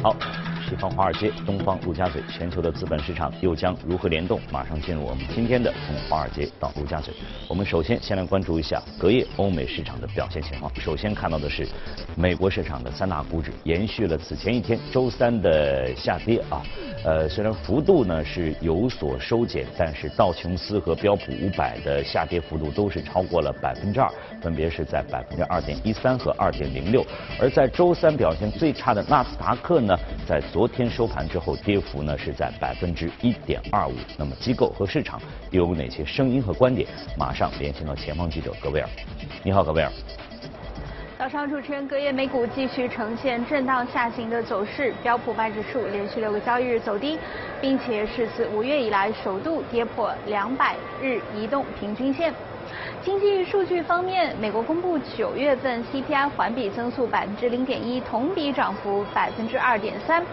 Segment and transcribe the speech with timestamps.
[0.00, 0.14] 好，
[0.68, 4.40] 西方华尔街，东方陆家嘴，全球的资本市场又将如何联动？
[4.52, 7.12] 马上进入我们今天的从华尔街到陆家嘴。
[7.48, 10.72] 我们首先先来关注一下隔夜欧美市场的表现情况。
[10.76, 11.66] 首先看到的是
[12.16, 16.62] 美国市场的三大股指延续了此前一天周三的下跌啊。
[17.04, 24.10] 呃，虽然幅度呢是有所收减，但是道琼斯和标普五百的下跌幅度都是超过了百分之二，
[24.42, 27.04] 分别是在百分之二点一三和二点零六。
[27.40, 33.94] 而在周三表现最差的纳斯达克呢，在昨天收盘之后，跌幅呢是在百分之一点二五。
[34.16, 35.20] 那么机构和市场
[35.50, 36.86] 又有哪些声音和观点？
[37.16, 38.88] 马上连线到前方记者格威尔。
[39.42, 39.90] 你好，格威尔。
[41.18, 47.18] 早上，主持人，隔夜美股继续呈现震荡下行的走势，标普百指数连续六个交易日走低，
[47.60, 52.32] 并且是自五月以来首度跌破两百日移动平均线。
[53.02, 60.24] 经济数据方面，美国公布九月份 CPI 环比增速百分之零点一，同比涨幅百分之二点三，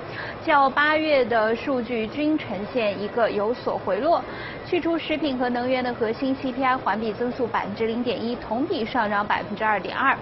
[0.45, 4.21] 较八月的数据均呈现一个有所回落。
[4.67, 10.15] 去除食品和能源的核心 CPI 环比增速百分之零点一，同比上涨百分之二点二。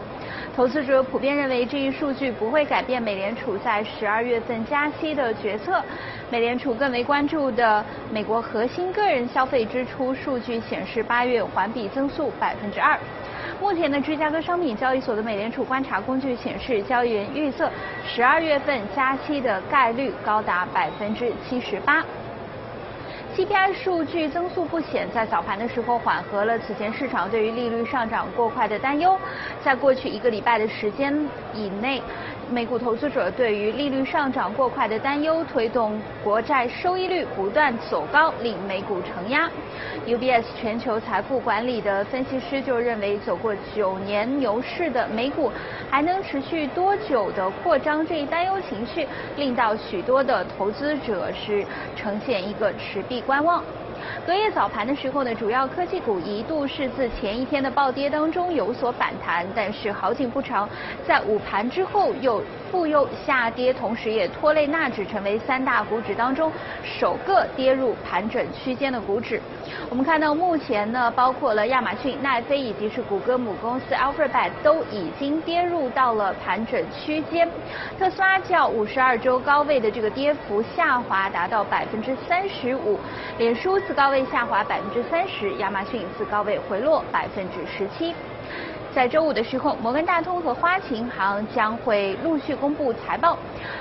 [0.55, 5.81] 投资者普遍认为这一数据不会改变美联储在十二月份加息的决策。
[6.29, 12.95] 美联储更为关注的美国核心个人消费支出数据显示，八月环比增速百分之二。
[13.59, 17.67] 目前的芝加哥商品交易所的美联储观察工具显示，交易员预测
[18.05, 22.03] 十二月份加息的概率高达百分之七十八。
[23.35, 29.17] CPI 数据增速不显，在早盘的时候缓和了此前市场对于利率上涨过快的担忧。
[29.63, 31.11] 在过去一个礼拜的时间
[31.51, 31.99] 以内。
[32.51, 39.49] 美股投资者对于利率上涨过快的担忧，推动国债收益率不断走高，令美股承压。
[40.05, 45.49] UBS 全球财富管理的分析师就认为，走过九年牛市的美股
[45.89, 48.05] 还能持续多久的扩张？
[48.05, 51.65] 这一担忧情绪，令到许多的投资者是
[51.95, 53.63] 呈现一个持币观望。
[54.25, 60.67] 隔夜早盘的时候呢，主要科技股一度是自前一天的暴跌当中有所反弹，但是好景不长，
[61.05, 62.41] 在午盘之后又
[62.71, 66.51] 复又下跌，同时也拖累纳指成为三大股指当中
[66.83, 69.41] 首个跌入盘整区间的股指。
[69.89, 77.49] 我们看到目前呢，包括了亚马逊、奈飞以及是谷歌母公司 Alphabet 都已经跌入到了盘整区间。
[77.99, 82.99] 特斯拉较五十二周高位的这个跌幅下滑达到百分之三十五，
[83.37, 88.13] 脸书高位下滑百分之三十，亚马逊自高位回落百分之十七。
[88.93, 93.37] 在周五的时候，摩根大通和花旗银行将会陆续公布财报。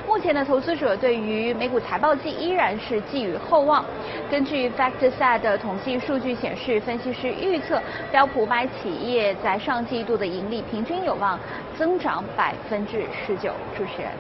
[0.06, 3.84] 目前的投资者对于美股财报季依然是寄予厚望。
[4.31, 7.81] 根据 FactSet 的统计数据显示，分析师预测
[8.11, 11.39] 标普百企业在上季度的盈利平均有望
[11.78, 13.53] 增长百分之十九。
[13.77, 14.11] 主持人。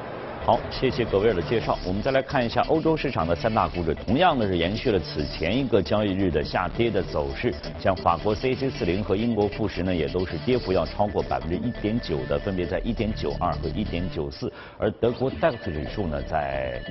[0.44, 1.78] 好，谢谢格威尔的介绍。
[1.86, 7.54] 我们再来看一下欧洲市场的三大股指，同样的是延续了此前一个交易日的下跌的走势。
[7.78, 14.52] 像法国 CAC 四零和英国富时呢，也都是跌幅要超过百分之一点九的，分别在一点九二和一点九四。
[14.78, 16.82] 而德国 DAX 指数呢，在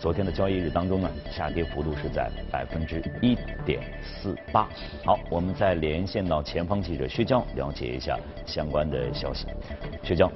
[0.00, 4.66] 昨天的交易日当中呢，下跌幅度是在百分之一点四八。
[5.04, 9.46] 好，我们再连线到前方记者薛娇，了解一下相关的消息。
[10.02, 10.30] 薛娇。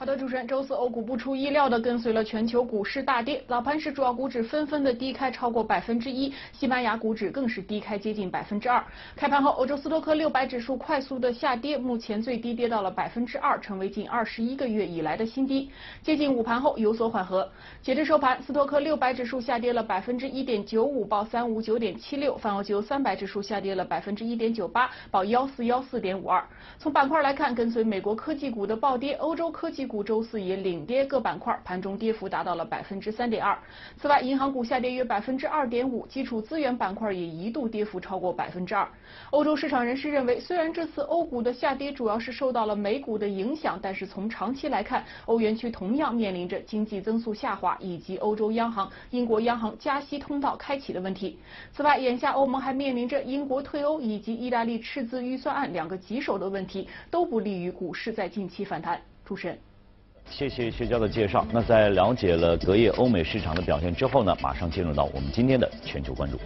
[0.00, 8.82] 好的，主持人，周四欧股不出意料的跟随了全球股市大跌，早盘时主要股指纷纷的低开超过百分之一，西班牙股指更是低开接近百分之二。
[9.14, 15.70] 开盘后，欧洲斯托克六百指数快速的下跌，目前最低跌到了百分之二，成为近二十一个月以来的新低。
[16.02, 17.46] 接近午盘后有所缓和，
[17.82, 26.42] 截至收盘，斯托克六百指数下跌了百分之一点九五，报三五九点七六；泛欧九三百指数下跌了百分之一点九八，报幺四幺四点五二。
[26.78, 29.89] 从板块来看，跟随美国科技股的暴跌，欧洲科技。
[29.90, 33.58] 股周四也领跌各板块，盘中跌幅达到了百分之三点二。
[33.98, 38.88] 此外，银行股下跌约百分之二点五，基础资源板块也一度跌幅超过百分之二。
[39.30, 51.36] 欧洲市场人士认为，虽然这次欧股的下跌主要是受到了美股的影响，但是从长期来看，欧元区同样面临着经济增速下滑以及欧洲央行、英国央行加息通道开启的问题。
[51.72, 59.00] 此外，眼下欧盟还面临着英国退欧以及意大利赤字预算案两个棘手的问题，都不利于股市在近期反弹。
[59.24, 59.58] 主持人。
[60.30, 61.46] 谢谢薛娇的介绍。
[61.52, 66.38] 那在了解了隔夜欧美市场的表现之后呢，马上进入到我们今天的全球关注。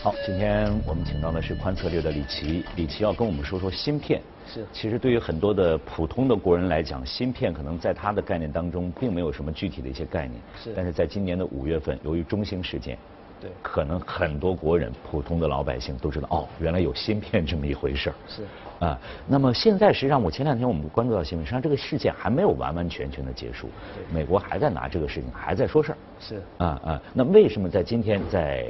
[0.00, 4.20] 好，今天我们请到的是宽策略的李琦，李琦要跟我们说说芯片。
[4.52, 4.66] 是。
[4.72, 10.38] 其实对于很多的普通的国人来讲，芯片可能在他的概念当中并没有什么具体的一些概念。
[10.62, 10.72] 是。
[10.76, 12.98] 但是在今年的五月份，由于中兴事件。
[13.42, 18.14] 对可能很多国人、普通的老百姓都知道，哦，原来有芯片这么一回事儿。
[18.28, 18.44] 是
[18.78, 23.68] 啊，那么现在实际上，我前两天我们关注到新闻，实际上这个事件还没有完完全全的结束，
[24.12, 25.98] 美国还在拿这个事情还在说事儿。
[26.20, 28.66] 是啊啊，那为什么在今天在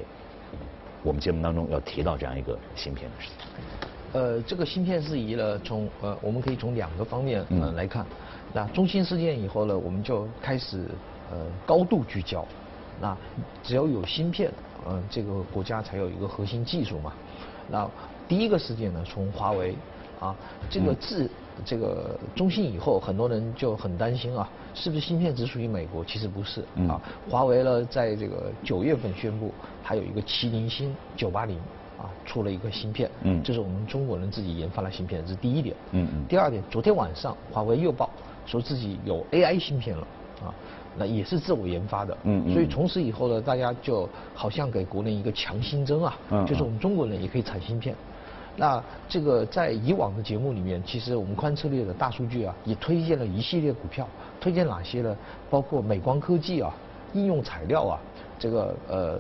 [1.02, 4.20] 我们节目当中要提到这样一个芯片的事情？
[4.20, 8.04] 呃，这个芯片事宜呢，从呃，我们可以从两个方面呃嗯来看。
[8.52, 10.84] 那中芯事件以后呢，我们就开始
[11.30, 12.46] 呃高度聚焦。
[13.02, 13.16] 那
[13.64, 14.48] 只要有芯片，
[14.86, 17.12] 呃，这个国家才有一个核心技术嘛。
[17.68, 17.88] 那
[18.28, 19.74] 第一个事件呢，从华为
[20.20, 20.32] 啊，
[20.70, 21.28] 这个自
[21.64, 26.04] 这个中兴以后，很多人就很担心啊，是不是芯片只属于美国？
[26.04, 27.00] 其实不是嗯啊。
[27.28, 29.52] 华为呢，在这个九月份宣布，
[29.82, 31.58] 还有一个麒麟芯九八零
[31.98, 35.74] 啊，出了一个芯片，嗯这是我们中国人自己研发的芯片，这是第一点。
[35.90, 38.08] 嗯嗯第二点，昨天晚上华为又报
[38.46, 40.06] 说自己有 AI 芯片了
[40.44, 40.54] 啊，
[40.96, 42.16] 那也是自我研发的。
[42.24, 47.94] 嗯嗯所以从此以后呢，大家就好像给国内一个强心针啊，嗯就是我们中国人也可以产芯片。
[48.54, 54.06] 那这个在以往的节目里面，其实我们宽策略的大数据啊，也推荐了一系列股票，
[54.38, 55.16] 推荐哪些呢？
[55.48, 56.70] 包括美光科技啊、
[57.14, 57.98] 应用材料啊，
[58.38, 59.18] 这个呃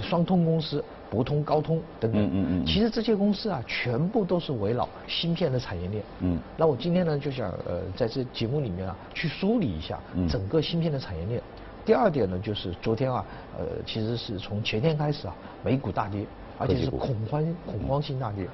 [0.00, 0.82] 双通公司、
[1.12, 2.22] 博通、高通等等。
[2.22, 6.02] 嗯嗯嗯嗯其实这些公司啊，全部都是围绕芯片的产业链。
[6.20, 11.42] 嗯那我今天呢，就想呃在这节目里面啊，去梳理一下嗯整个芯片的产业链。
[11.84, 13.22] 第二点呢，就是昨天啊，
[13.58, 16.24] 呃，其实是从前天开始啊，美股大跌，
[16.56, 18.48] 而且是恐慌恐慌性大跌。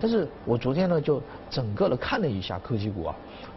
[0.00, 1.20] 但是我昨天呢，就
[1.50, 3.14] 整个的看了一下科技股啊，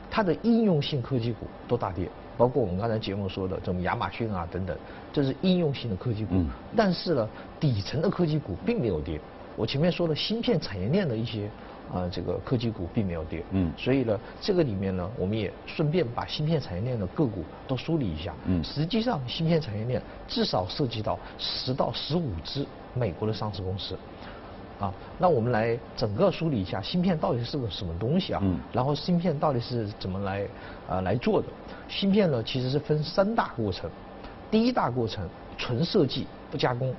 [0.09, 2.09] 它的应用性科技股都大跌，
[2.41, 4.75] 包括我们刚才节目说的这种亚马逊啊等等，
[5.13, 6.33] 这是应用性的科技股。
[6.33, 7.29] 嗯但是呢，
[7.59, 9.21] 底层的科技股并没有跌。
[9.55, 11.47] 我前面说了，芯片产业链的一些
[11.93, 13.43] 呃这个科技股并没有跌。
[13.51, 18.33] 嗯所以呢，这个里面呢，我们也顺便把芯片产业链的个股都梳理一下。
[18.45, 22.65] 嗯实际上，芯片产业链至少涉及到十到十五只
[22.95, 23.95] 美国的上市公司。
[24.81, 28.41] 啊，那我们来整个梳理一下芯片到底是个什么东西啊？
[28.43, 30.47] 嗯然后芯片到底是怎么来
[30.89, 31.47] 呃来做的？
[31.87, 33.89] 芯片呢其实是分三大过程，
[34.49, 35.23] 第一大过程
[35.57, 36.89] 纯设计不加工，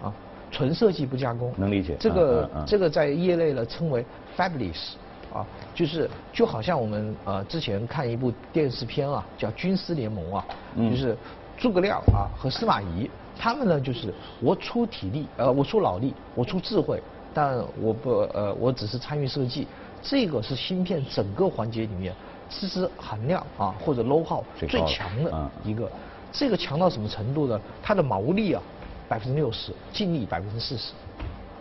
[0.00, 0.14] 啊，
[0.52, 1.52] 纯设计不加工。
[1.56, 4.06] 能理解这个、嗯嗯嗯这个在业内呢称为
[4.36, 4.92] fabless，
[5.34, 5.44] 啊，
[5.74, 10.44] 就是就好像我们呃之前看一部电视片啊，叫《军师联盟》啊，
[10.76, 11.16] 嗯就是
[11.56, 17.00] 诸葛亮啊和司马懿，他们呢就是我出体力，呃，我出脑力，我出智慧，
[17.32, 19.66] 但我不呃，我只是参与设计，
[20.02, 22.12] 这个是芯片整个环节里面
[22.50, 25.88] 知识含量啊或者 know how 最强的嗯一个。
[26.30, 27.58] 这个强到什么程度呢？
[27.82, 28.60] 它的毛利啊
[29.08, 30.92] 百分之六十，净利百分之四十，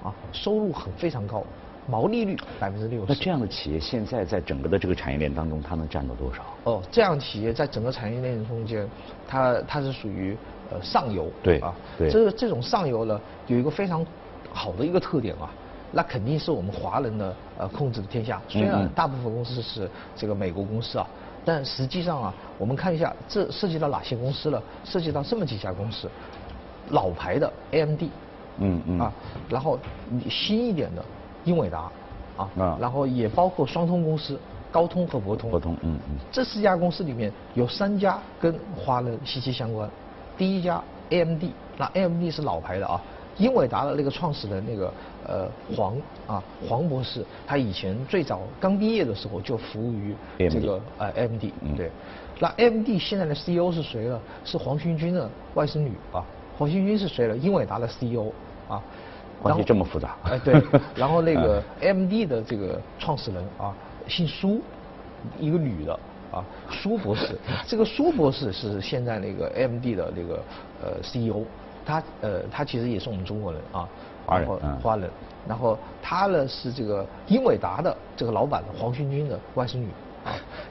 [0.04, 1.42] 啊，收入很非常高，
[1.88, 3.06] 毛利率百分之六十。
[3.08, 6.44] 那这样的企业现在在整个的这个产业链当中，它能占到多少？
[6.66, 8.88] 哦，这样企业在整个产业链中间，
[9.28, 10.38] 它它是属于
[10.70, 14.06] 呃上游，对啊，对这这种上游呢有一个非常
[14.52, 15.50] 好的一个特点啊，
[15.92, 18.42] 那肯定是我们华人的呃控制的天下。
[18.50, 21.08] 虽然大部分公司是这个美国公司啊，
[21.46, 24.62] 但实际上啊，我们看一下这涉及到哪些公司了？
[24.84, 26.10] 涉及到这么几家公司，
[26.90, 28.02] 老牌的 AMD，
[28.60, 29.14] 嗯嗯啊，
[29.48, 29.80] 然后
[30.30, 31.04] 新一点的
[31.48, 31.90] 英伟达，
[32.36, 34.38] 啊，啊然后也包括双通公司，
[34.70, 35.50] 高通和博通。
[35.50, 39.90] 博通嗯嗯这四家公司里面有三家跟华人息息相关。
[40.38, 41.44] 第一家 AMD，
[41.78, 43.02] 那 AMD 是老牌的啊。
[43.38, 44.92] 英伟达的那个创始人那个
[45.28, 50.16] 呃黄啊黄博士，他以前最早刚毕业的时候就服务于
[50.50, 51.92] 这个呃 AMD，嗯对。
[52.40, 54.20] 那 AMD 现在的 CEO 是谁呢？
[54.44, 56.26] 是黄勋军的外甥女啊。
[56.58, 57.38] 黄勋军是谁呢？
[57.38, 58.32] 英伟达的 CEO
[58.68, 58.82] 啊。
[59.42, 60.62] 关系这么复杂哎，对。
[60.96, 63.74] 然后那个 AMD 的这个创始人啊，
[64.08, 64.62] 姓苏，
[65.40, 65.94] 一个女的
[66.32, 67.38] 啊，苏博士。
[67.68, 70.44] 这个苏博士是现在那个 AMD 的那个
[70.84, 71.44] 呃 CEO，
[71.86, 73.88] 他呃他其实也是我们中国人啊，
[74.26, 75.10] 华人嗯华人。
[75.48, 79.88] 然后他呢是这个英伟达的这个老板黄勋军的外甥女。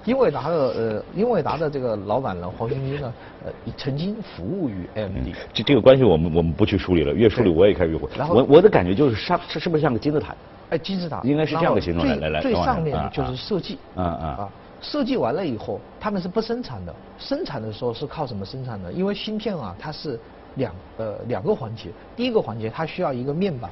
[0.05, 3.13] 英伟达的呃，英伟达的这个老板呢，黄勋军呢，
[3.45, 5.35] 呃，曾经服务于 AMD。
[5.53, 8.09] 这这个关系我们我们不去梳理了，越梳理我也开始越火。
[8.17, 10.35] 然后我我的感觉就是上是是不是像个金字塔？
[10.71, 14.49] 哎，金字塔应该是这样的形状来来来最上上面的就啊啊是设计，嗯嗯啊，
[14.81, 18.93] 设计完了以后，他们是不生产的，生产的时候是靠什么生产的？
[18.93, 20.19] 因为芯片啊，它是
[20.57, 23.71] 两呃两个环节，第一个环节它需要一个面板，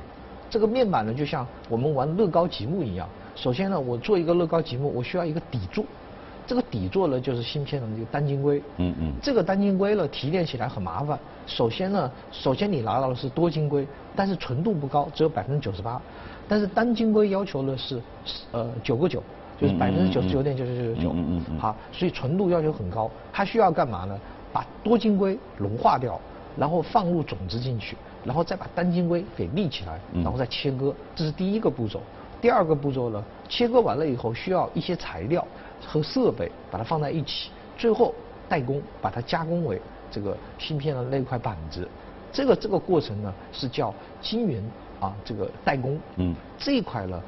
[0.49, 5.85] 这个面板呢就像我们玩乐高积木一样，首先呢我做一个乐高积木，我需要一个底座，
[6.47, 11.19] 这个底座呢就是芯片的这个单晶硅，嗯嗯这个单晶硅呢提炼起来很麻烦。
[11.47, 16.01] 首先呢，首先你拿到的是多晶硅，但是纯度不高，只有百分之九十八。
[16.49, 18.01] 但是单晶硅要求的是
[18.53, 19.23] 呃九个九，
[19.61, 21.59] 就是百分之九嗯十九点九九九九九嗯嗯。
[21.59, 23.11] 好，所以纯度要求很高。
[23.33, 24.19] 它需要干嘛呢？
[24.53, 26.21] 把多晶硅融化掉，
[26.57, 32.01] 然后放入种子进去，然后再把单晶硅给立起来，然后再切割，这是第一个步骤。
[32.45, 35.43] 第二个步骤呢，切割完了以后需要一些材料
[35.81, 37.49] 和设备把它放在一起，
[37.79, 38.15] 最后
[38.51, 41.89] 代工把它加工为这个芯片的那块板子。
[42.31, 44.63] 这个这个过程呢是叫晶圆
[45.01, 45.99] 啊这个代工。
[46.17, 46.35] 嗯。
[46.59, 47.19] 这一块呢，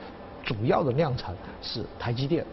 [0.45, 2.45] 主要的量产是台积电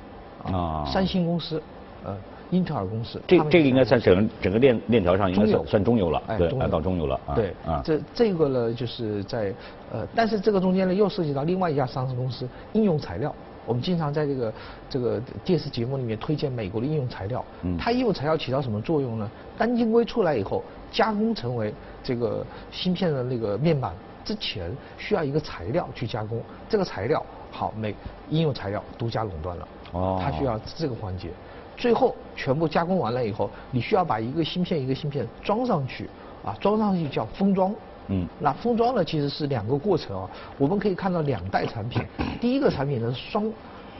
[0.46, 1.62] 啊，三星公司，
[2.06, 2.16] 呃。
[2.52, 7.20] 英特尔公司，这这个应该算整整个链链条上应该算算中游了，对，到中游了。
[7.36, 9.54] 对，啊，这这个呢，就是在
[9.92, 13.34] 呃，但是这个中间呢，又涉及到另外一家上市公司应用材料。
[13.66, 14.54] 我们经常在这个
[14.90, 17.44] 这个电视节目里面推荐美国的应用材料，
[17.80, 19.32] 它应用材料起到什么作用呢？
[19.58, 21.74] 单晶硅出来以后，加工成为
[22.04, 23.94] 这个芯片的那个面板
[24.26, 26.42] 之前，需要一个材料去加工。
[26.68, 27.96] 这个材料好，美
[28.30, 31.30] 应用材料独家垄断了，哦，它需要这个环节。
[31.76, 36.10] 最后全部加工完了以后，你需要把一个芯片一个芯片装上去，
[36.46, 37.74] 啊，装上去叫封装。
[38.08, 38.28] 嗯。
[38.40, 40.30] 那封装呢，其实是两个过程啊。
[40.58, 42.02] 我们可以看到两代产品，
[42.40, 43.52] 第一个产品呢是双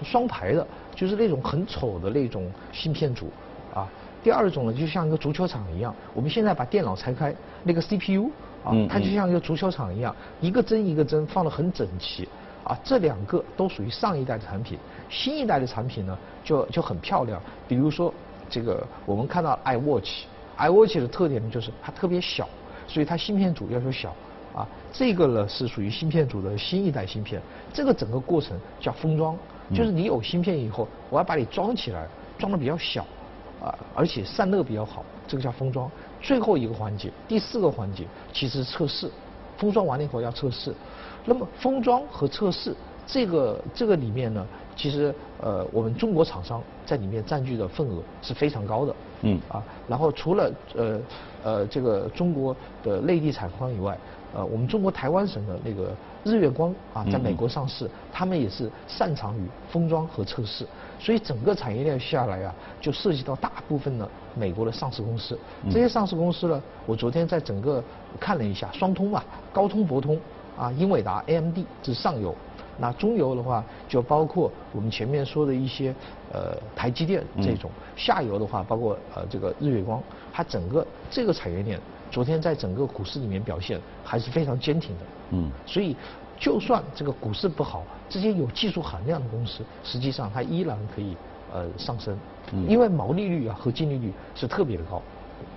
[0.04, 0.66] 双排的，
[0.96, 3.32] 就是那种很丑的那种芯片组，
[3.74, 3.88] 啊。
[4.24, 8.30] 第二种呢就像一个足球场一样，我们现在把电脑拆开，那个 CPU
[8.64, 12.28] 啊，它就像一个足球场一样，一个针一个针放得很整齐。
[12.64, 14.78] 啊，这两个都属于上一代的产品，
[15.10, 17.42] 新一代的产品呢就就很漂亮。
[17.68, 18.14] 比如说
[18.50, 22.48] 这个我们看到 iWatch，iWatch 的特点呢就是它特别小，
[22.88, 24.14] 所以它芯片组要求小。
[24.56, 27.42] 啊，这个呢是属于芯片组的新一代芯片。
[27.74, 29.36] 这个整个过程叫封装，
[29.74, 33.04] 就是你有芯片以后，我要把你装起来，装的比较小，
[33.60, 35.90] 啊，而且散热比较好，这个叫封装。
[36.22, 39.10] 最后一个环节，第四个环节其实测试，
[39.58, 40.72] 封装完了以后要测试。
[41.26, 42.76] 那么封装和测试
[43.06, 48.96] 这个这个里面呢，其实呃我们中国厂商在里面占据的份额是非常高的。
[49.22, 49.40] 嗯。
[49.50, 51.00] 啊，然后除了呃
[51.44, 53.98] 呃这个中国的内地厂商以外，
[54.34, 55.92] 呃我们中国台湾省的那个
[56.24, 60.66] 日月光啊，在美国上市，他们也是擅长于封装和测试，
[60.98, 65.38] 所以整个产业链下来啊，就涉及到大部分的美国的上市公司。
[65.70, 67.84] 这些上市公司呢，我昨天在整个
[68.20, 70.18] 看了一下，双通嘛，高通、博通。
[70.58, 72.36] 啊，英伟达、AMD 是上游，
[72.78, 75.94] 那中游的话就包括我们前面说的一些
[76.32, 81.80] 呃台积电这种，下游的话包括呃这个日月光，它整个这个产业链
[82.12, 85.04] 昨天在整个股市里面表现还是非常坚挺的。
[85.32, 85.96] 嗯，所以
[86.40, 91.16] 就算这个股市不好，这些有技术含量的公司，实际上它依然可以
[91.52, 92.16] 呃上升，
[92.68, 95.02] 因为毛利率啊和净利率是特别的高。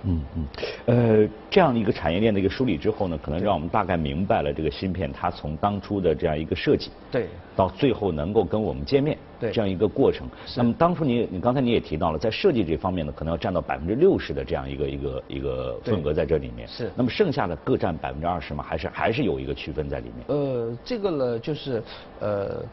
[0.07, 0.47] 嗯嗯，
[0.85, 10.25] 呃，这样的一个产业链的一个梳理之后呢，可能让我们大概明白了这个芯片它从当初的这样一个设计，对，到最后能够跟我们见面，对，这样一个过程。
[10.55, 16.65] 那么当初你你刚才你也提到了，在设计这方面呢，可能要占到百分之六十的这样一个一个一个份额在这里面。
[16.69, 16.89] 是。
[16.95, 18.63] 那么剩下的各占百分之二十吗？
[18.65, 20.25] 还是还是有一个区分在里面？
[20.27, 21.83] 呃，这个呢，就是
[22.21, 22.63] 呃，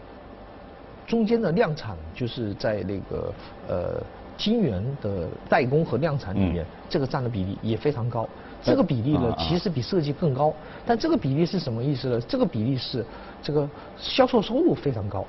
[1.04, 3.32] 中间的量产就是在那个
[3.68, 4.02] 呃。
[4.36, 8.28] 晶圆的代工和量产里面，这个占的比例也非常高。
[8.62, 10.52] 这个比例呢，其实比设计更高。
[10.86, 12.20] 但这个比例是什么意思呢？
[12.22, 13.04] 这个比例是
[13.42, 15.24] 这个销售收入非常高。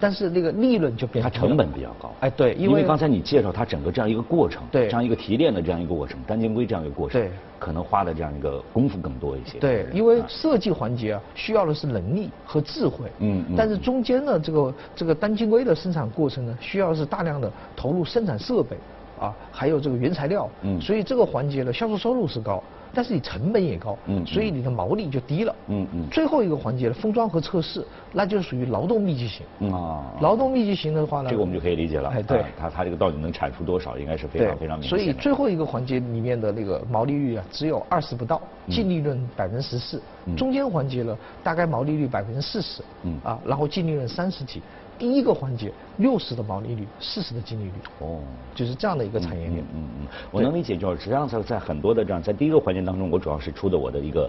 [0.00, 2.10] 但是那个利润就变，它成本比较高。
[2.20, 9.58] 哎，对，因为刚才你介绍它整个这样一个过程，对，这样一个提炼的这样一个过程，单晶硅这样一个过程，对，可能花的这样一个功夫更多一些。
[9.58, 13.10] 对，因为设计环节啊，需要的是能力和智慧。
[13.18, 13.54] 嗯嗯。
[13.56, 18.76] 但是中间的，这个这个单晶硅的生产过程呢，需要是大量的投入生产设备，
[19.20, 20.48] 啊，还有这个原材料。
[20.62, 20.80] 嗯。
[20.80, 22.62] 所以这个环节呢，销售收入是高。
[22.92, 26.08] 但是你成本也高，嗯，所以你的毛利就低了，嗯嗯。
[26.10, 34.90] 最后一个环节封装和测试，那就属于劳动密集型，啊，劳动密集型的话呢，这个我们就可以理解了，哎，对，它它这个到底能产出多少，应该是非常非常明显。
[34.90, 40.02] 所以最后一个环节里面的那个毛利率啊，只有二十不到，净利润百分之十四，
[40.36, 43.20] 中间环节呢，大概毛利率百分之四十，嗯。
[43.22, 44.60] 啊，然后净利润三十几。
[45.00, 48.20] 第一个环节，六十的毛利率，四十的净利率，哦，
[48.54, 49.64] 就是这样的一个产业链。
[49.74, 54.28] 嗯嗯，我能理解，就是实际上在在很多的这样，在第一个环节当中，我主要是出的我的一个。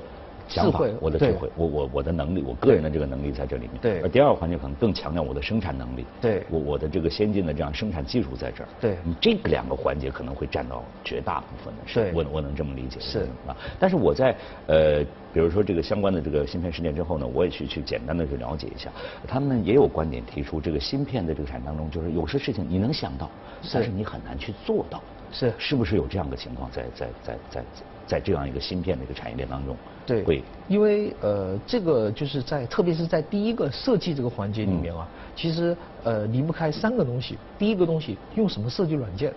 [0.51, 3.71] 智慧，我的智慧，我我我的能力，我个人的这个能力在这里面。
[3.81, 4.01] 对。
[4.01, 6.05] 而第二个环节可能更强调我的生产能力。
[6.19, 6.43] 对。
[6.49, 8.69] 我我的这个先进的这样生产技术在这儿。
[8.79, 8.97] 对。
[9.03, 11.81] 你这个两个环节可能会占到绝大部分的。
[11.93, 12.11] 对。
[12.13, 12.99] 我我能这么理解。
[12.99, 13.19] 是。
[13.47, 14.35] 啊，但是我在
[14.67, 15.03] 呃，
[15.33, 18.91] 比如说这个相关的这个芯片事件之后呢，我也去去简单的去了解一下，
[19.27, 23.29] 他们也有观点提出，这个芯片的这个产业当中，就是有些事情你能想到，
[23.73, 25.01] 但是你很难去做到。
[25.31, 25.53] 是。
[25.57, 27.63] 是不是有这样的情况在在在在？
[28.07, 29.73] 在这样一个芯片的一个产业链当中，
[30.05, 37.37] 对，会，因为呃，这个就是在特别是在第一个设计这个环节里面啊，其实呃离不开三个东西。
[37.57, 39.31] 第一个东西用什么设计软件？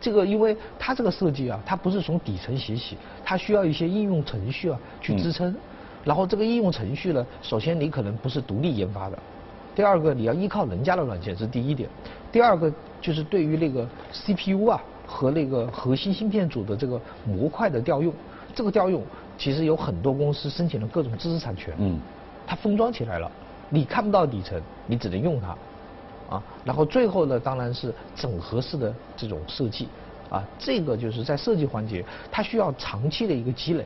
[0.00, 5.54] 这个因为它这个设计啊，它不是从底层写起，它需要一些应用程序啊去支撑。
[6.02, 9.16] 然后这个应用程序呢，首先你可能不是独立研发的，
[9.76, 11.88] 第二个你要依靠人家的软件这是第一点，
[12.32, 18.12] 第二个就是对于那个 CPU 啊和那个核心芯片组的这个模块的调用，
[18.54, 19.02] 这个调用
[19.38, 21.98] 其实有很多公司申请了各种知识产权，嗯，
[22.46, 23.30] 它封装起来了，
[23.70, 25.56] 你看不到底层，你只能用它。
[26.28, 29.86] 啊，然后最后呢，当然是整合式的这种设计，
[30.28, 33.84] 啊，这个就是在设计环节，它需要长期的一个积累。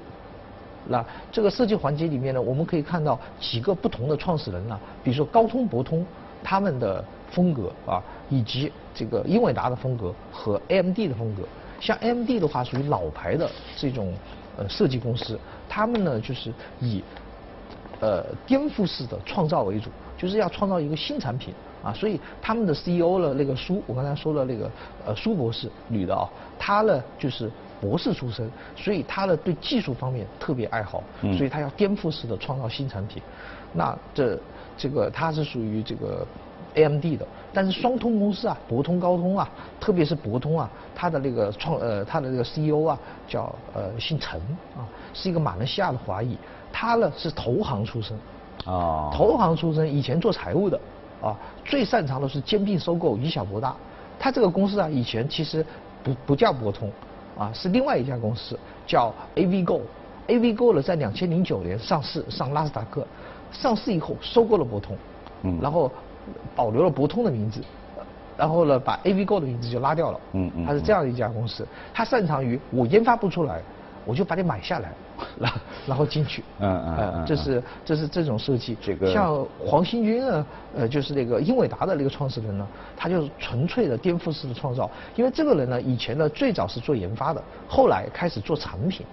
[0.89, 6.03] 那这个设计环节里面呢，我们可以看到几个不同的创始人啊，比如说高通、博通
[6.43, 11.43] 他们的风格啊，以及这个英伟达的风格和 AMD 的风格。
[11.81, 14.15] 像 AMD 的话，属于老牌的这种
[14.59, 17.03] 呃设计公司，他们呢就是以
[18.01, 21.55] 呃颠覆式的创造为主，就是要创造一个新产品。
[21.83, 24.71] 啊，所以他们的 CEO 呢，那个苏，我刚才说的那个
[25.07, 26.29] 呃苏博士，女的啊，
[26.59, 31.03] 她呢就是博士出身，所以她呢对技术方面特别爱好，
[31.39, 33.23] 所以她要颠覆式的创造新产品。
[33.73, 34.39] 那这
[34.77, 36.27] 这个她是属于这个
[36.75, 39.49] AMD 的，但是双通公司啊，博通、高通啊，
[39.81, 44.41] 特别是博通啊，它的那个创呃它的那个 CEO 啊叫呃姓陈
[44.77, 46.37] 啊，是一个马来西亚的华裔，
[46.73, 48.17] 他呢是投行出身，
[48.65, 50.79] 啊，投行出身，以前做财务的。
[51.23, 51.37] 啊，
[51.67, 53.77] 最擅长的是兼并收购，以小博大。
[54.19, 55.63] 他这个公司啊，以前其实
[56.03, 56.91] 不不叫博通，
[57.37, 59.83] 啊，是另外一家公司叫 AVGo。
[60.29, 63.07] AVGo 呢，在两千零九年上市，上纳斯达克。
[63.53, 64.97] 上市以后收购了博通，
[65.43, 65.93] 嗯，然后
[66.55, 67.61] 保留了博通的名字，
[68.37, 70.21] 然后呢，把 AVGo 的名字就拉掉了。
[70.33, 70.65] 嗯嗯。
[70.67, 73.61] 它是这样的一家公司，它擅长于我研发不出来。
[74.07, 74.91] 我就把你买下来，
[75.39, 75.53] 然
[75.89, 78.75] 然后进去，嗯嗯嗯，这是这是这种设计。
[78.81, 82.67] 这个像黄新军呢，呃，就是那个英伟达的那个创始人呢，
[82.97, 84.91] 他就是纯粹的颠覆式的创造。
[85.17, 89.05] 因为这个人呢，以前呢最早是做研发的，后来开始做产品，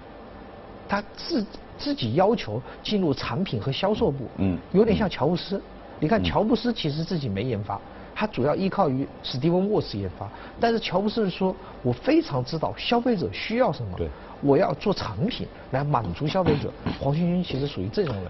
[0.88, 1.46] 他自
[1.78, 5.62] 自己要求进入产品和销售部，嗯，有点像乔布斯。
[6.00, 7.80] 你看乔布斯其实自己没研发。
[8.20, 10.28] 他主要依靠于史蒂文沃斯研发，
[10.60, 14.00] 但是乔布斯说，我非常知道消费者需要什么，
[14.42, 16.74] 我要做产品来满足消费者。
[17.00, 18.24] 黄兴军其实属于这种人。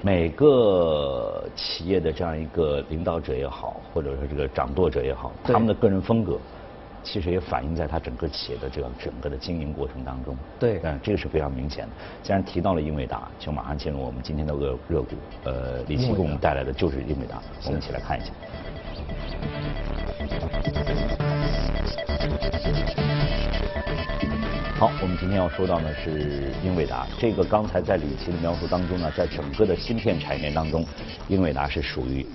[0.00, 6.38] 每个企业的这样一个领导者也好，或者说这个掌舵者也好，他们的个人风格，
[7.02, 10.36] 其实也反映在他整个企业的这样整个的经营过程当中。
[10.58, 11.90] 对，嗯，这个是非常明显的。
[12.22, 15.16] 既然提到了英伟达，就马上进入我们今天的热热股。
[15.44, 18.32] 呃，李琦给我们带来的就是英伟达，我们一起来看一下。
[24.78, 27.06] 好，我们今天要说到呢是英伟达。
[27.18, 30.84] 这个刚才在李琦的描述当中呢，在整个的芯片产业链当中，
[31.28, 32.26] 英伟达是属于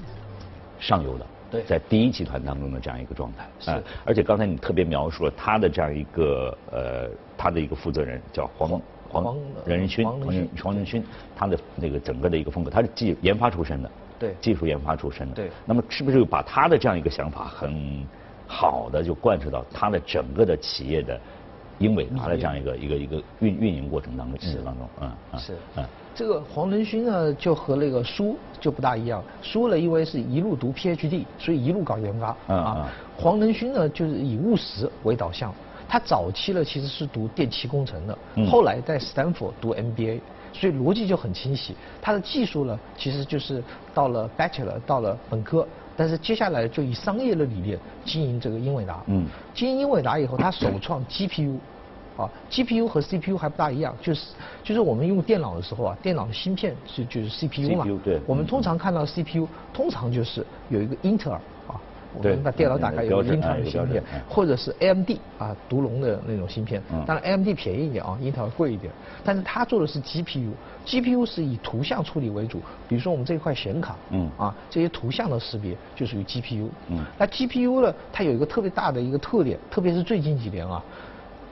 [0.80, 1.26] 上游的。
[1.50, 3.48] 对，在第一集团当中的这样一个状态。
[3.60, 3.84] 是。
[4.06, 11.04] 而且刚才你特别描述了他的这样一个呃，他的一个负责人叫黄黄任任勋，黄黄任勋，
[11.36, 13.90] 他的那个整个的一个风格，他是技研发出身的。
[14.20, 15.36] 对，技术研发出身的。
[15.36, 18.04] 对，那么是不是把他的这样一个想法很
[18.48, 21.20] 好的就贯彻到他的整个的企业的
[21.78, 25.86] 英伟达的这样一个一个一个运运营过程当中、企业当中，嗯，是，嗯，
[26.18, 35.54] 这个黄仁勋呢，就和那个苏就不大一样，苏呢因为是一路读 PhD，所以一路搞研发，啊，黄仁勋呢就是以务实为导向，
[35.88, 38.18] 他早期呢其实是读电气工程的，
[38.50, 40.20] 后来在斯坦福读 MBA。
[40.54, 49.04] 所以逻辑就很清晰，他的技术呢，其实就是到了 Bachelor，到了本科，但是接下来就以商业的理念经营这个英伟达。
[49.06, 49.28] 嗯。
[49.54, 51.58] 经营英伟达以后，他首创 GPU，
[52.18, 54.28] 啊，GPU 和 CPU 还不大一样，就是
[54.64, 57.86] 就是我们用电脑的时候啊，电脑的芯片是就是 CPU 嘛。
[57.86, 58.20] CPU 对。
[58.26, 61.80] 我们通常看到 CPU，通常就是有一个英特尔啊。
[62.16, 66.82] 我们把电脑打开有英特尔的芯片，或者是 AMD 啊，独龙的那种芯片。
[67.06, 68.92] 当然 AMD 便宜一点啊，英特尔贵一点。
[69.24, 72.60] 但是它做的是 GPU，GPU 是以图像处理为主。
[72.88, 76.70] 比如说我们这块显卡，嗯，啊，这些图像的识别就属于 GPU。
[76.88, 80.84] 嗯，那 GPU 呢，它有一个特别大的一个特点，特别是最近几年啊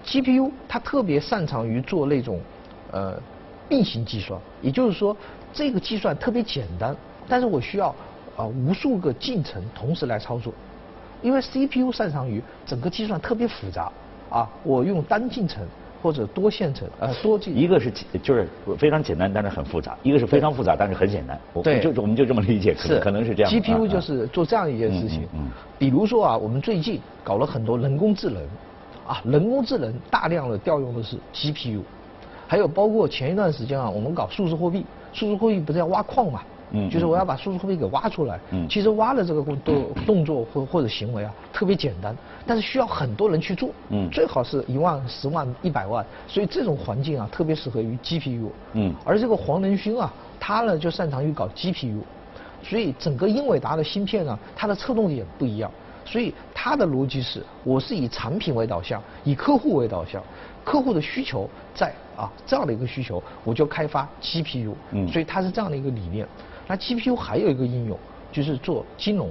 [0.05, 2.39] ，GPU 它特别擅长于做那种
[2.91, 3.19] 呃
[3.67, 5.15] 并行计算，也就是说
[5.51, 6.95] 这个计算特别简单，
[7.27, 7.93] 但是我需要。
[8.37, 10.51] 啊，无数个进程同时来操作，
[11.21, 13.89] 因为 CPU 擅长于整个计算特别复杂，
[14.29, 15.65] 啊，我用单进程
[16.03, 17.57] 或者多线程，呃，多进。
[17.57, 17.89] 一个是
[18.21, 18.45] 就是
[18.77, 21.39] 非常简单，但是很复杂；一个是非常复杂，但是很简单。
[21.53, 23.49] 我对，就我们就这么理解，可能可能是这样。
[23.49, 25.25] GPU 就是做这样一件事情。
[25.33, 25.47] 嗯。
[25.79, 28.43] 比如说啊，我们最近搞了很多人工智能，
[29.07, 31.81] 啊，人工智能大量的调用的是 GPU，
[32.47, 36.41] 还有包括前一段时间啊，我们搞数字货币，数字货币不是要挖矿嘛？
[36.71, 38.39] 嗯就是我要把数字货币给挖出来。
[38.49, 42.15] 嗯其实挖的这个动动动作或或者行为啊，特别简单，
[42.47, 43.69] 但是需要很多人去做。
[43.89, 48.47] 嗯最好是一万、十万、一百万，所以这种环境啊，特别适合于 GPU。
[48.73, 51.99] 嗯而这个黄仁勋啊，他呢就擅长于搞 GPU，
[52.63, 55.69] 所以整个英伟达的芯片呢，它的侧重点不一样。
[56.05, 60.23] 所以他的逻辑是，我是以产品为导向，以客户为导向，
[60.63, 64.73] 客户的需求在啊这样的一个需求，我就开发 GPU。
[64.91, 66.27] 嗯所以它是这样的一个理念。
[66.67, 67.97] 那 GPU 还有一个应用，
[68.31, 69.29] 就是做金融。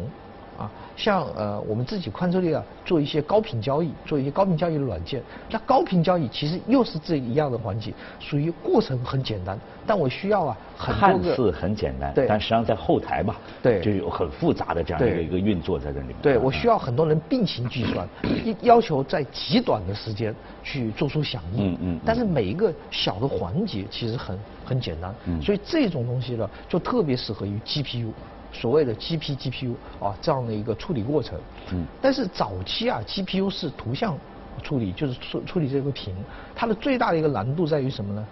[0.59, 5.23] 啊，像呃我们自己宽车力啊，做一些高频交易，做一些高频交易的软件。
[5.51, 11.25] 那高频交易其实又是这一样的环节，属于过程很简单，但我需要啊很多个。
[11.29, 16.17] 看似很简单，对但实际上在后台吧，对就有很复杂的这样一个一个运作在这里面。
[16.23, 21.73] 对，嗯我需要很多人并行计算，一要求在极短的时间去做出响应。
[21.73, 25.15] 嗯嗯嗯但是每一个小的环节其实很很简单。
[25.27, 28.11] 嗯所以这种东西呢，就特别适合于 GPU，
[28.55, 31.39] 所谓的 GP GPU 啊这样的一个处理过程。
[31.73, 34.17] 嗯但是早期啊，GPU 是图像
[34.63, 36.15] 处理，就是处处理这个屏，
[36.55, 38.25] 它的最大的一个难度在于什么呢？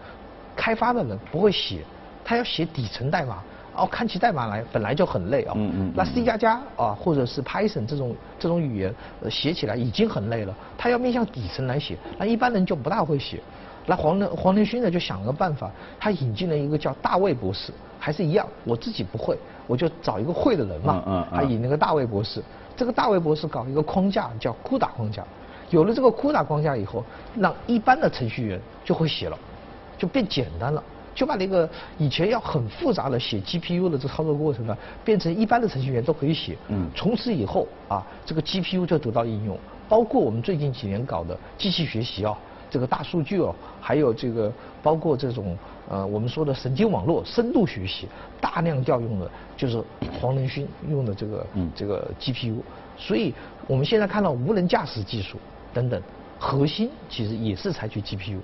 [0.54, 1.80] 开发的人不会写，
[2.24, 3.42] 他要写底层代码。
[3.74, 10.54] 哦，看起代码来本来就很累啊、嗯嗯那嗯 C 加加啊，或者是 Python 这种这种语言，呃，写起来已经很累了。
[10.76, 13.40] 他要面向底层来写，那一般人就不大会写。
[13.86, 21.02] 那黄仁黄仁勋呢，就想了个办法，他引进了一个叫大卫博士，还是一样，我自己不会，我就找一个会的人嘛。
[21.06, 22.42] 嗯嗯嗯他引那个大卫博士，
[22.76, 25.24] 这个大卫博士搞一个框架叫 CUDA 框架，
[25.70, 27.04] 有了这个 CUDA 框架以后，
[27.36, 29.36] 让一般的程序员就会写了，
[29.98, 30.82] 就变简单了。
[31.14, 31.68] 就把那个
[31.98, 36.56] 以前要很复杂的写 GPU 的这操作过程呢，变成一般的程序员都可以写。
[36.68, 39.58] 嗯从此以后啊，这个 GPU 就得到应用，
[39.90, 42.34] 包括我们最近几年搞的机器学习啊，
[42.72, 44.50] 这个大数据哦，还有这个
[44.82, 45.56] 包括这种
[45.90, 48.08] 呃我们说的神经网络深度学习，
[48.40, 49.84] 大量调用的就是
[50.18, 51.70] 黄仁勋用的这个嗯。
[51.76, 52.56] 这个 GPU，
[52.96, 53.34] 所以
[53.66, 55.36] 我们现在看到无人驾驶技术
[55.74, 56.00] 等等，
[56.38, 58.38] 核心其实也是采取 GPU。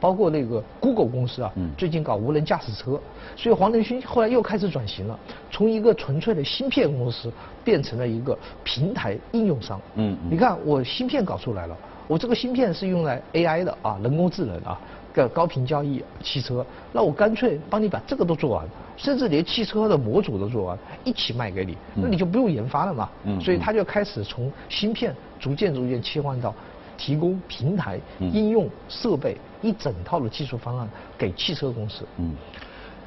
[0.00, 1.70] 包括那个 Google 公司啊，嗯。
[1.78, 3.00] 最近搞无人驾驶车，
[3.36, 5.18] 所以黄仁勋后来又开始转型了，
[5.50, 9.80] 从一个纯粹的芯片公司变成了一个平台应用商。
[9.94, 10.30] 嗯嗯。
[10.30, 14.78] 你看我芯片搞出来了，我这个芯片是用来 AI 的啊，人工智能啊，
[15.12, 23.08] 个高频交易汽车，那我干脆帮你把这个都做完，甚至连汽车的模组都做完，一起卖给你，那你就不用研发了嘛。
[23.24, 26.54] 嗯所以他就开始从芯片逐渐逐渐切换到。
[26.96, 30.88] 提供平台、嗯应用、设备一整套的技术方案
[31.18, 32.06] 给汽车公司。
[32.18, 32.32] 嗯，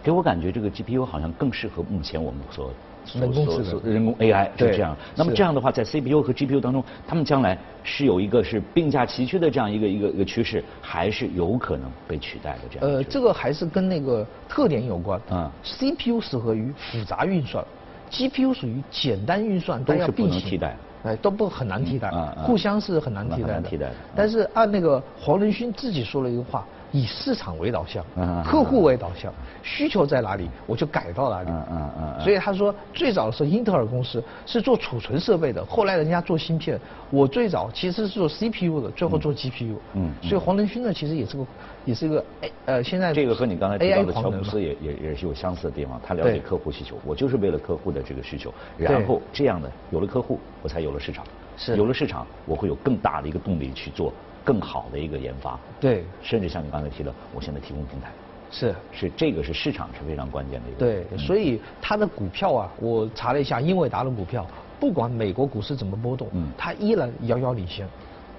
[0.03, 2.73] 给我感觉这个 GPU 好像更适合目前我们所所
[3.13, 4.95] 人工智能人工 AI 是这样。
[5.15, 15.19] 那么这样的话，在 CPU 和 GPU 当中，他们将来是有一个是并驾齐驱的这样一个一个一个趋势，还是有可能被取代的这样呃，这个还是跟那个特点有关。
[15.31, 17.63] 嗯 CPU 适合于复杂运算
[18.11, 20.75] ，GPU 属于简单运算，都是不要并行能替代。
[21.03, 23.61] 哎，都不很难替代嗯，嗯互相是很难替代的。
[23.61, 28.03] 替代的嗯但是按那个黄仁勋自己说了一个话，以市场为导向
[28.43, 31.49] 客户为导向，需求在哪里我就改到哪里。
[31.49, 39.73] 嗯嗯嗯嗯所以他说，最早的时候英特尔公司是做储存设备的，后来人家做芯片，我最早其实是做 CPU 的，最后做 GPU。
[39.93, 41.45] 嗯嗯所以黄仁勋呢，其实也是个
[41.85, 51.25] 也是一个哎呃现在这个和你刚才提到的乔布斯也也也是有相似的地方，他了解客户需求，我就是为了客户的这个需求，然后这样的有了客户，我才有了市场，
[51.57, 56.03] 是有了市场，我会有更大的一个动力去做更好的一个研发，对。
[56.21, 58.09] 甚至像你刚才提的，我现在提供平台，
[58.51, 58.75] 是。
[58.91, 61.17] 是这个是市场是非常关键的一个，对，嗯。
[61.17, 64.45] 所以它的股票啊，我查了一下，英伟达的股票，
[64.79, 66.47] 不管美国股市怎么波动，嗯。
[66.57, 67.87] 它依然遥遥领先，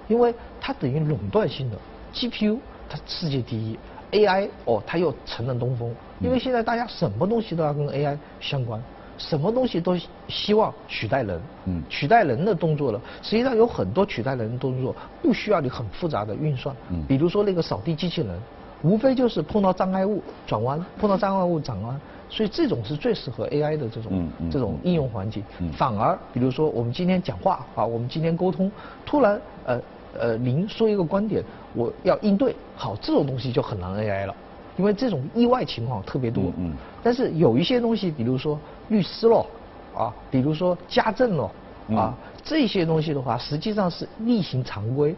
[0.07, 1.77] 因为它等于垄断性的
[2.13, 2.57] GPU，
[2.89, 3.77] 它世界第一
[4.11, 8.81] ，AI 哦，它又成了东风，因为现在大家什么东西都要跟 AI 相关。
[9.19, 9.95] 什么东西都
[10.29, 12.99] 希望取代人，嗯取代人的动作了。
[13.21, 18.39] 实际上有很多取代人的动作不需要你很复杂的运算，嗯比如说那个扫地机器人，
[18.81, 25.43] 无非就是碰到障碍物转弯，碰到障碍物转弯，所以这种是最适合 AI 的这种、嗯嗯这种应用环境。
[25.59, 28.71] 嗯反而比如说我们今天讲话啊，我们今天沟通，
[29.05, 29.81] 突然呃
[30.17, 31.43] 呃您说一个观点，
[31.75, 34.33] 我要应对，好这种东西就很难 AI 了。
[34.79, 39.45] 因为这种意外情况特别多，嗯嗯但是有一些东西，比如说律师咯，
[39.93, 41.51] 啊，比如说家政咯，
[41.93, 42.15] 啊，
[42.45, 45.13] 这些东西的话，实际上是例行常规。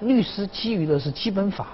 [0.00, 1.66] 律师基于的是基本法，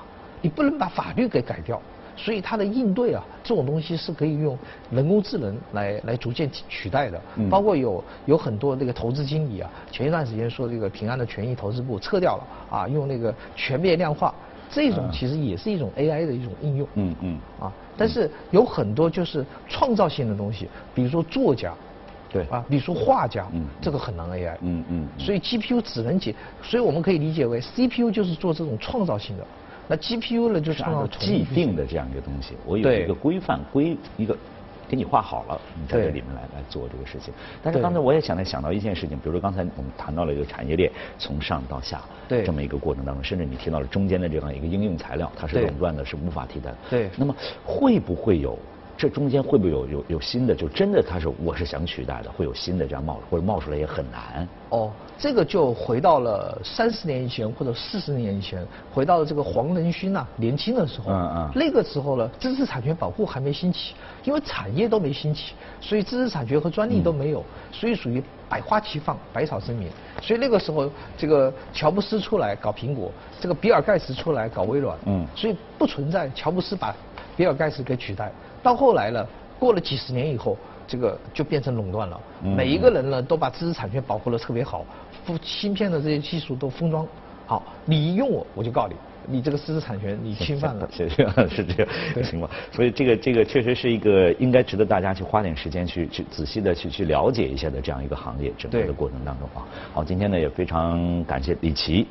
[0.42, 1.80] 你不能把法律给改掉，
[2.16, 4.58] 所以它的应对啊，这种东西是可以用
[4.90, 7.20] 人工智能来来逐渐取代的。
[7.36, 14.34] 嗯包括有有很多那个投资经理啊，前一段时间说这个平安的权益投资部撤掉了啊，用那个全面量化。
[14.70, 16.88] 这种其实也是一种 AI 的一种应用。
[16.94, 17.38] 嗯嗯。
[17.60, 21.72] 啊，但是有很多就是创造性的东西，比如说作家。
[22.30, 29.46] 对啊，比如说画家，嗯，这个很难 AI，嗯嗯，所以 GPU 只能解，所以我们可以理解为 CPU 就是做这种创造性的，
[29.86, 34.36] 那 GPU 呢就是按照既定的这样一个东西，我有一个规范规一个。
[34.88, 37.32] 给你画好了，你在这里面来来做这个事情。
[37.62, 46.76] 但是刚才我也想来想到一件事情，比如说刚才我们谈到了一个产业链从上到下这么一个过程当中，甚至你提到了中间的这样一个应用材料，它是垄断的，是无法替代的。
[46.90, 47.10] 对。
[47.16, 48.58] 那么会不会有？
[48.96, 50.54] 这中间会不会有有有新的？
[50.54, 54.46] 就真的他是我是想取代的，会有新的这样冒或者冒出来也很难。
[54.70, 61.10] 哦，这个就回到了三十年以前或者四十年以前，回到了这个黄仁勋呐年轻的时候。
[61.10, 61.50] 嗯嗯。
[61.54, 69.88] 那个时候呢，知识产权保护还没兴起，因为产业都没兴起，所以知识产权和专利都没有，所以属于百花齐放，百草生鸣。
[70.22, 74.96] 所以那个时候，这个乔布斯出来搞苹果，这个比尔盖茨出来搞微软。
[75.06, 75.26] 嗯。
[75.34, 76.94] 所以不存在乔布斯把
[77.36, 78.30] 比尔盖茨给取代。
[78.64, 79.24] 到后来呢，
[79.58, 80.56] 过了几十年以后，
[80.88, 82.20] 这个就变成垄断了。
[82.42, 84.84] 每一个人呢，都把知识产权保护的特别好，
[85.26, 87.06] 封芯片的这些技术都封装
[87.46, 88.96] 好，你一用我，我就告你。
[89.26, 92.50] 你这个知识产权你侵犯了， 是这样，是这样个情况。
[92.70, 99.64] 所以这个这个确实是一个应该值得大家去花点时间去去仔细的去去了解一下的这样一个行业整个的过程当中啊。
[99.94, 102.02] 好，今天呢也非常感谢李琦